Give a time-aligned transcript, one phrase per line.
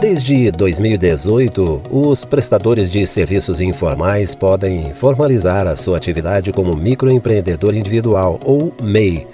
[0.00, 8.40] Desde 2018, os prestadores de serviços informais podem formalizar a sua atividade como microempreendedor individual
[8.42, 9.26] ou MEI.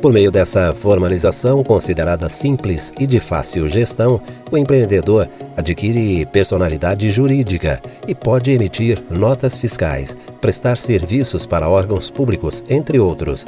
[0.00, 4.18] Por meio dessa formalização, considerada simples e de fácil gestão,
[4.50, 7.78] o empreendedor adquire personalidade jurídica
[8.08, 13.44] e pode emitir notas fiscais, prestar serviços para órgãos públicos, entre outros.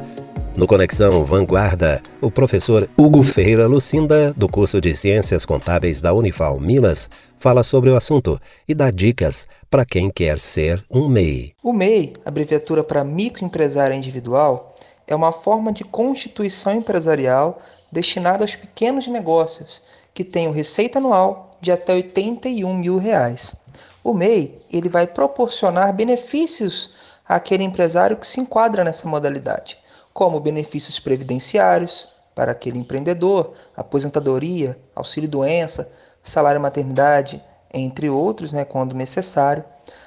[0.57, 6.59] No Conexão Vanguarda, o professor Hugo Ferreira Lucinda, do curso de Ciências Contábeis da Unifal
[6.59, 11.53] Minas, fala sobre o assunto e dá dicas para quem quer ser um MEI.
[11.63, 14.75] O MEI, abreviatura para microempresário individual,
[15.07, 17.61] é uma forma de constituição empresarial
[17.93, 19.82] destinada aos pequenos negócios
[20.14, 23.54] que tenham receita anual de até 81 mil reais.
[24.02, 26.94] O MEI ele vai proporcionar benefícios
[27.29, 29.85] àquele empresário que se enquadra nessa modalidade
[30.16, 35.91] como benefícios previdenciários para aquele empreendedor, aposentadoria, auxílio-doença,
[36.22, 39.62] salário-maternidade, entre outros, né, quando necessário,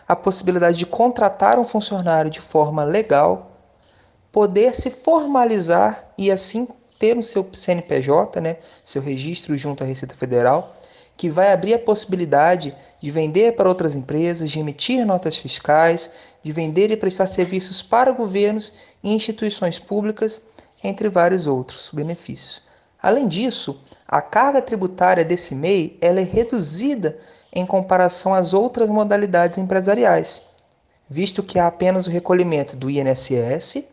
[0.08, 3.52] a possibilidade de contratar um funcionário de forma legal,
[4.32, 10.16] poder se formalizar e assim ter o seu CNPJ, né, seu registro junto à Receita
[10.16, 10.76] Federal,
[11.20, 16.10] que vai abrir a possibilidade de vender para outras empresas, de emitir notas fiscais,
[16.42, 18.72] de vender e prestar serviços para governos
[19.04, 20.42] e instituições públicas,
[20.82, 22.62] entre vários outros benefícios.
[23.04, 27.18] Além disso, a carga tributária desse MEI ela é reduzida
[27.52, 30.42] em comparação às outras modalidades empresariais,
[31.10, 33.84] visto que há apenas o recolhimento do INSS,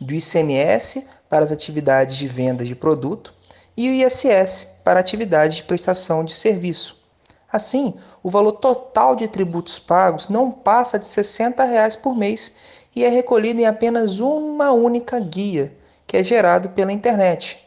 [0.00, 3.32] do ICMS para as atividades de venda de produto
[3.76, 6.96] e o ISS para atividades de prestação de serviço.
[7.52, 7.92] Assim,
[8.22, 12.52] o valor total de tributos pagos não passa de 60 reais por mês
[12.94, 17.58] e é recolhido em apenas uma única guia, que é gerado pela internet.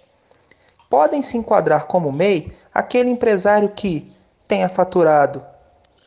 [0.90, 4.16] Podem se enquadrar como MEI aquele empresário que
[4.48, 5.46] tenha faturado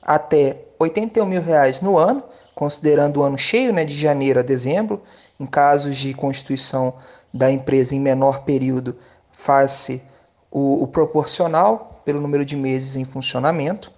[0.00, 1.42] até R$ 81 mil
[1.82, 2.22] no ano,
[2.54, 5.02] considerando o ano cheio né, de janeiro a dezembro,
[5.38, 6.94] em casos de constituição
[7.34, 8.96] da empresa em menor período,
[9.30, 10.02] faz-se
[10.52, 13.90] o, o proporcional pelo número de meses em funcionamento.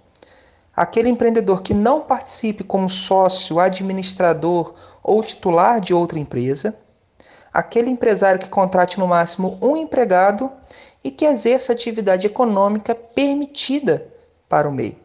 [0.75, 4.73] Aquele empreendedor que não participe como sócio, administrador
[5.03, 6.75] ou titular de outra empresa.
[7.53, 10.51] Aquele empresário que contrate no máximo um empregado
[11.03, 14.07] e que exerça atividade econômica permitida
[14.49, 14.97] para o MEI.